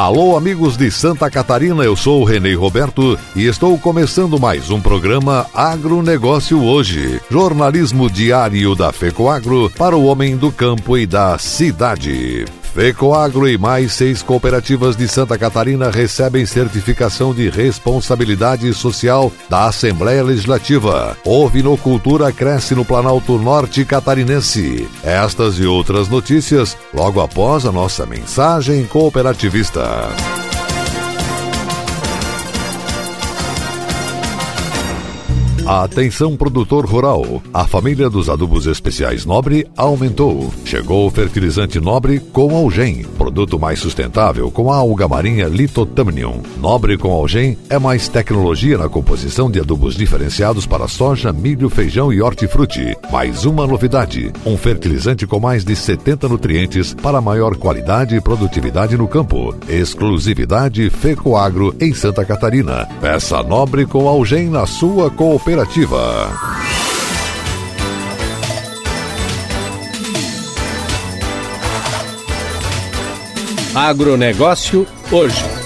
[0.00, 4.80] Alô, amigos de Santa Catarina, eu sou o Renê Roberto e estou começando mais um
[4.80, 7.20] programa Agronegócio Hoje.
[7.30, 12.46] Jornalismo diário da FECOAGro para o homem do campo e da cidade.
[12.74, 20.22] FECOAGro e mais seis cooperativas de Santa Catarina recebem certificação de responsabilidade social da Assembleia
[20.22, 21.16] Legislativa.
[21.24, 24.88] Ovinocultura cresce no Planalto Norte Catarinense.
[25.02, 30.08] Estas e outras notícias logo após a nossa mensagem cooperativista.
[35.70, 37.40] Atenção produtor rural.
[37.54, 40.52] A família dos adubos especiais Nobre aumentou.
[40.64, 46.42] Chegou o fertilizante Nobre com Algem, produto mais sustentável com a alga marinha Litotamnium.
[46.58, 52.12] Nobre com Algem é mais tecnologia na composição de adubos diferenciados para soja, milho, feijão
[52.12, 52.96] e hortifruti.
[53.12, 58.96] Mais uma novidade: um fertilizante com mais de 70 nutrientes para maior qualidade e produtividade
[58.96, 59.54] no campo.
[59.68, 62.88] Exclusividade Fecoagro em Santa Catarina.
[63.00, 66.32] Peça Nobre com Algem na sua cooperativa Cooperativa.
[73.74, 75.59] Agronegócio hoje.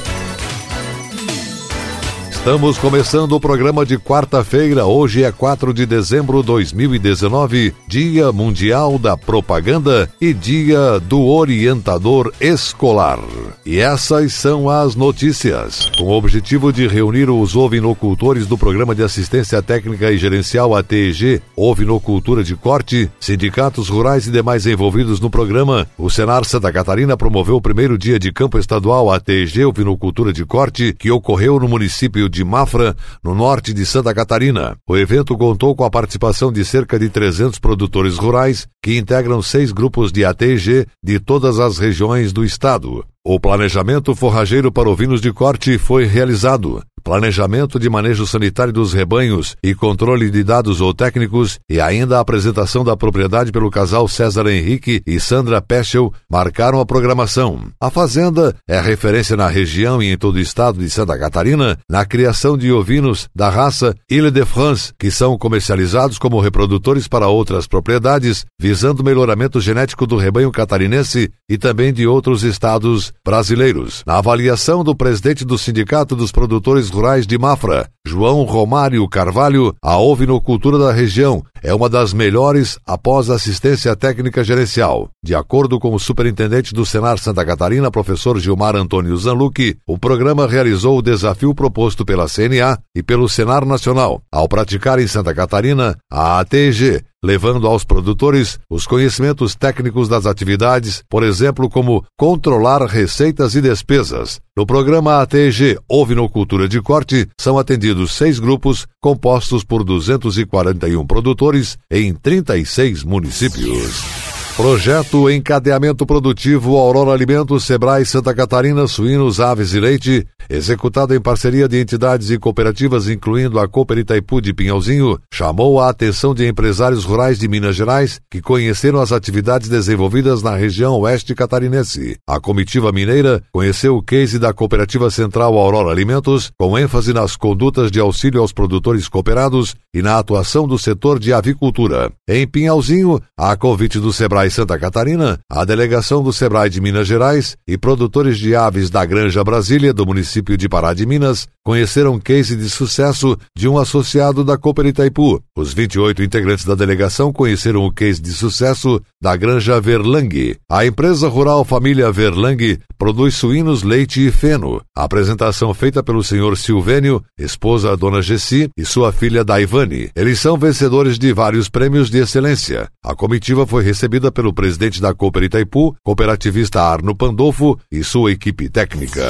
[2.44, 4.84] Estamos começando o programa de quarta-feira.
[4.84, 12.30] Hoje é 4 de dezembro de 2019, Dia Mundial da Propaganda e Dia do Orientador
[12.38, 13.18] Escolar.
[13.64, 15.90] E essas são as notícias.
[15.96, 21.40] Com o objetivo de reunir os ovinocultores do Programa de Assistência Técnica e Gerencial ATG,
[21.56, 27.56] Ovinocultura de Corte, sindicatos rurais e demais envolvidos no programa, o Senar Santa Catarina promoveu
[27.56, 32.44] o primeiro dia de campo estadual ATG Ovinocultura de Corte, que ocorreu no município de
[32.44, 34.76] Mafra, no norte de Santa Catarina.
[34.88, 39.72] O evento contou com a participação de cerca de 300 produtores rurais que integram seis
[39.72, 43.04] grupos de ATG de todas as regiões do estado.
[43.24, 49.54] O planejamento forrageiro para ovinos de corte foi realizado planejamento de manejo sanitário dos rebanhos
[49.62, 54.46] e controle de dados ou técnicos, e ainda a apresentação da propriedade pelo casal César
[54.46, 57.60] Henrique e Sandra Peschel marcaram a programação.
[57.78, 62.06] A Fazenda é referência na região e em todo o estado de Santa Catarina na
[62.06, 67.66] criação de ovinos da raça Ile de France, que são comercializados como reprodutores para outras
[67.66, 74.02] propriedades, visando o melhoramento genético do rebanho catarinense e também de outros estados brasileiros.
[74.06, 79.98] Na avaliação do presidente do Sindicato dos Produtores Rurais de Mafra, João Romário Carvalho, a
[79.98, 85.08] ovinocultura da região é uma das melhores após assistência técnica gerencial.
[85.24, 90.46] De acordo com o superintendente do Senar Santa Catarina, professor Gilmar Antônio Zanlucchi, o programa
[90.46, 95.96] realizou o desafio proposto pela CNA e pelo Senar Nacional, ao praticar em Santa Catarina
[96.12, 103.54] a ATG, levando aos produtores os conhecimentos técnicos das atividades, por exemplo, como controlar receitas
[103.54, 104.40] e despesas.
[104.54, 112.12] No programa ATG Ovinocultura de Corte, são atendidos seis grupos compostos por 241 produtores em
[112.12, 114.23] 36 municípios.
[114.56, 121.66] Projeto Encadeamento Produtivo Aurora Alimentos Sebrae Santa Catarina Suínos, Aves e Leite, executado em parceria
[121.66, 127.04] de entidades e cooperativas, incluindo a Cooper Itaipu de Pinhalzinho, chamou a atenção de empresários
[127.04, 132.16] rurais de Minas Gerais que conheceram as atividades desenvolvidas na região oeste catarinense.
[132.24, 137.90] A comitiva mineira conheceu o case da Cooperativa Central Aurora Alimentos, com ênfase nas condutas
[137.90, 142.12] de auxílio aos produtores cooperados e na atuação do setor de avicultura.
[142.28, 147.06] Em Pinhalzinho, a convite do Sebrae Sebrae Santa Catarina, a delegação do Sebrae de Minas
[147.06, 152.14] Gerais e produtores de aves da Granja Brasília, do município de Pará de Minas, conheceram
[152.14, 155.42] um case de sucesso de um associado da Cooper Itaipu.
[155.56, 160.56] Os 28 integrantes da delegação conheceram o case de sucesso da Granja Verlang.
[160.70, 164.82] A empresa rural Família Verlang produz suínos, leite e feno.
[164.94, 170.10] A apresentação feita pelo senhor Silvênio, esposa dona Gessi e sua filha Daivane.
[170.14, 172.88] Eles são vencedores de vários prêmios de excelência.
[173.02, 178.68] A comitiva foi recebida pelo presidente da Cooper Itaipu, cooperativista Arno Pandolfo e sua equipe
[178.68, 179.24] técnica.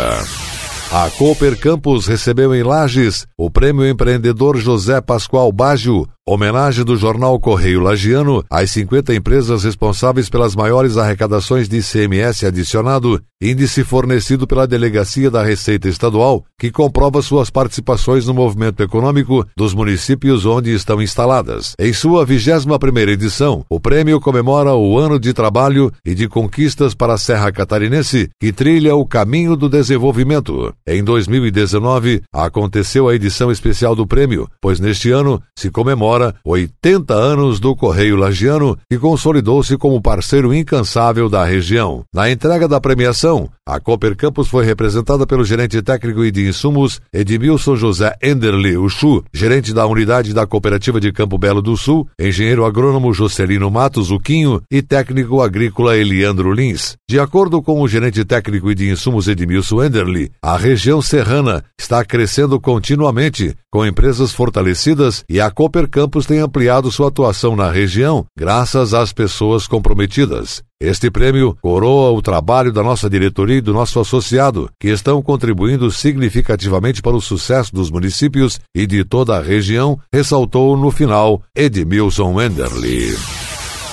[0.93, 7.39] A Cooper Campus recebeu em Lages o Prêmio Empreendedor José Pascoal Baggio, homenagem do jornal
[7.41, 14.67] Correio Lagiano às 50 empresas responsáveis pelas maiores arrecadações de ICMS adicionado, índice fornecido pela
[14.67, 21.03] Delegacia da Receita Estadual, que comprova suas participações no movimento econômico dos municípios onde estão
[21.03, 21.75] instaladas.
[21.79, 27.13] Em sua 21ª edição, o prêmio comemora o ano de trabalho e de conquistas para
[27.13, 30.73] a Serra Catarinense, que trilha o caminho do desenvolvimento.
[30.87, 37.61] Em 2019, aconteceu a edição especial do prêmio, pois neste ano se comemora 80 anos
[37.61, 42.05] do Correio Lagiano, que consolidou-se como parceiro incansável da região.
[42.15, 43.34] Na entrega da premiação,
[43.67, 49.25] a Cooper Campus foi representada pelo gerente técnico e de insumos Edmilson José Enderle Uchu,
[49.33, 54.61] gerente da unidade da Cooperativa de Campo Belo do Sul, engenheiro agrônomo Jocelino Matos Uquinho
[54.71, 56.97] e técnico agrícola Eliandro Lins.
[57.09, 62.05] De acordo com o gerente técnico e de insumos Edmilson Enderle, a região serrana está
[62.05, 68.27] crescendo continuamente, com empresas fortalecidas e a Cooper Campus tem ampliado sua atuação na região
[68.37, 70.63] graças às pessoas comprometidas.
[70.81, 75.91] Este prêmio coroa o trabalho da nossa diretoria e do nosso associado, que estão contribuindo
[75.91, 82.35] significativamente para o sucesso dos municípios e de toda a região, ressaltou no final Edmilson
[82.35, 83.15] Wenderly.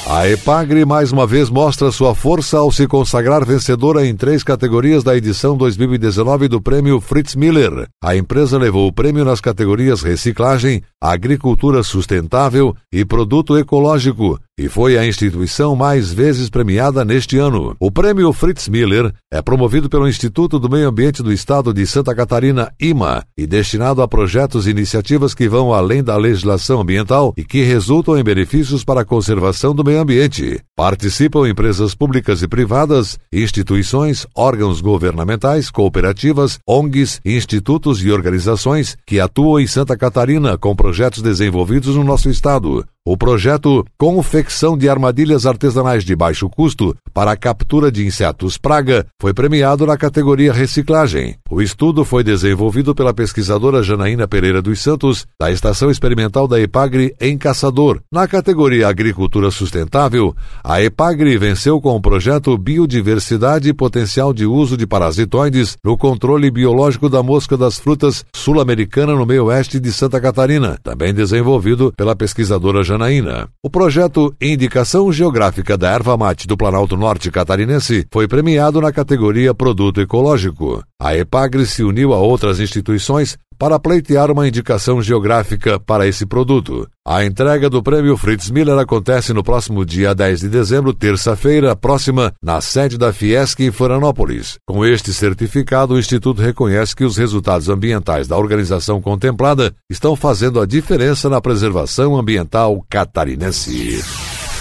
[0.07, 5.04] A Epagre mais uma vez mostra sua força ao se consagrar vencedora em três categorias
[5.04, 7.88] da edição 2019 do Prêmio Fritz Miller.
[8.04, 15.00] A empresa levou o prêmio nas categorias Reciclagem, Agricultura Sustentável e Produto Ecológico, e foi
[15.00, 17.75] a instituição mais vezes premiada neste ano.
[17.80, 22.13] O prêmio Fritz Miller é promovido pelo Instituto do Meio Ambiente do Estado de Santa
[22.13, 27.44] Catarina, IMA, e destinado a projetos e iniciativas que vão além da legislação ambiental e
[27.44, 30.62] que resultam em benefícios para a conservação do meio ambiente.
[30.75, 39.59] Participam empresas públicas e privadas, instituições, órgãos governamentais, cooperativas, ONGs, institutos e organizações que atuam
[39.59, 40.90] em Santa Catarina com projetos
[41.21, 42.85] desenvolvidos no nosso estado.
[43.03, 49.07] O projeto Confecção de Armadilhas Artesanais de Baixo Custo para a Captura de Insetos Praga
[49.19, 51.36] foi premiado na categoria Reciclagem.
[51.50, 57.15] O estudo foi desenvolvido pela pesquisadora Janaína Pereira dos Santos, da Estação Experimental da EPAGRE
[57.19, 58.00] em Caçador.
[58.12, 64.77] Na categoria Agricultura Sustentável, a EPAGRE venceu com o projeto Biodiversidade e Potencial de Uso
[64.77, 70.21] de Parasitoides no Controle Biológico da Mosca das Frutas Sul-Americana no meio oeste de Santa
[70.21, 73.47] Catarina, também desenvolvido pela pesquisadora Janaína.
[73.63, 79.53] O projeto Indicação Geográfica da Erva Mate do Planalto Norte Catarinense foi premiado na categoria
[79.53, 80.83] Produto Ecológico.
[81.01, 86.89] A EPAGRE se uniu a outras instituições para pleitear uma indicação geográfica para esse produto.
[87.05, 92.33] A entrega do prêmio Fritz Miller acontece no próximo dia 10 de dezembro, terça-feira próxima,
[92.41, 94.57] na sede da Fiesc em Florianópolis.
[94.67, 100.59] Com este certificado, o Instituto reconhece que os resultados ambientais da organização contemplada estão fazendo
[100.59, 104.03] a diferença na preservação ambiental catarinense.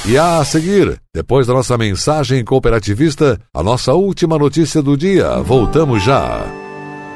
[0.04, 5.38] E a seguir, depois da nossa mensagem cooperativista, a nossa última notícia do dia.
[5.40, 6.69] Voltamos já.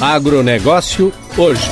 [0.00, 1.68] Agronegócio hoje.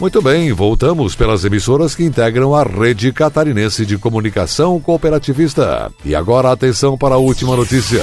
[0.00, 5.92] Muito bem, voltamos pelas emissoras que integram a rede catarinense de comunicação cooperativista.
[6.02, 8.02] E agora atenção para a última notícia.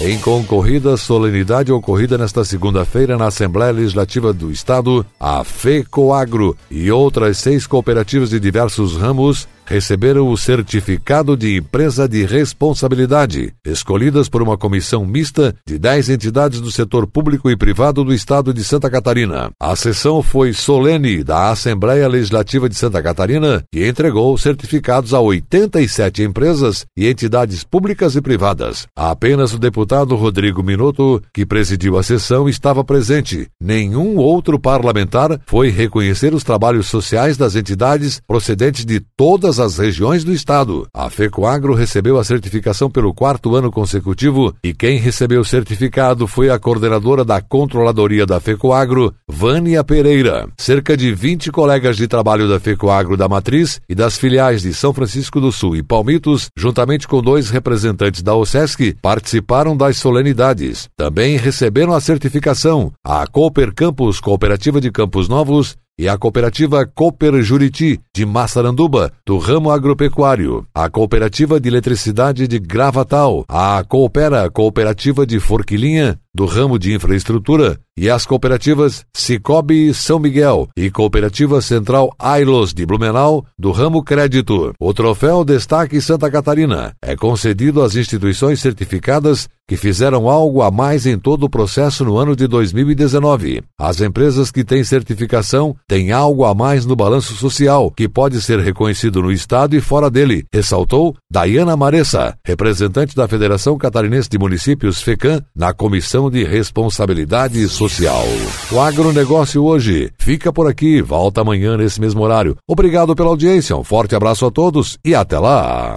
[0.00, 7.36] Em concorrida solenidade ocorrida nesta segunda-feira na Assembleia Legislativa do Estado, a FECOAGRO e outras
[7.36, 14.58] seis cooperativas de diversos ramos receberam o certificado de empresa de responsabilidade, escolhidas por uma
[14.58, 19.50] comissão mista de 10 entidades do setor público e privado do estado de Santa Catarina.
[19.60, 26.22] A sessão foi solene da Assembleia Legislativa de Santa Catarina, que entregou certificados a 87
[26.22, 28.86] empresas e entidades públicas e privadas.
[28.96, 33.48] Apenas o deputado Rodrigo Minuto, que presidiu a sessão, estava presente.
[33.60, 40.24] Nenhum outro parlamentar foi reconhecer os trabalhos sociais das entidades procedentes de todas as regiões
[40.24, 40.86] do estado.
[40.94, 46.50] A FECOAGRO recebeu a certificação pelo quarto ano consecutivo e quem recebeu o certificado foi
[46.50, 50.48] a coordenadora da Controladoria da FECOAGRO, Vânia Pereira.
[50.56, 54.92] Cerca de 20 colegas de trabalho da FECOAGRO da Matriz e das filiais de São
[54.92, 60.88] Francisco do Sul e Palmitos, juntamente com dois representantes da OSESC, participaram das solenidades.
[60.96, 67.42] Também receberam a certificação a Cooper Campus Cooperativa de Campos Novos e a cooperativa Cooper
[67.42, 75.26] Juriti, de Massaranduba, do ramo agropecuário, a cooperativa de eletricidade de Gravatal, a Coopera Cooperativa
[75.26, 82.14] de Forquilinha, do ramo de infraestrutura, e as cooperativas Cicobi São Miguel e Cooperativa Central
[82.18, 84.72] Ailos de Blumenau, do ramo crédito.
[84.80, 91.06] O troféu Destaque Santa Catarina é concedido às instituições certificadas que fizeram algo a mais
[91.06, 93.62] em todo o processo no ano de 2019.
[93.78, 98.58] As empresas que têm certificação têm algo a mais no balanço social, que pode ser
[98.58, 105.00] reconhecido no Estado e fora dele, ressaltou Dayana Maressa, representante da Federação Catarinense de Municípios
[105.00, 108.24] FECAM, na Comissão de Responsabilidade Social.
[108.70, 112.56] O agronegócio hoje fica por aqui, volta amanhã nesse mesmo horário.
[112.66, 115.94] Obrigado pela audiência, um forte abraço a todos e até lá!